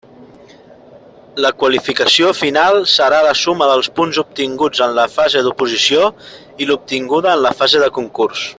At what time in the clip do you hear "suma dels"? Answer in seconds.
3.41-3.91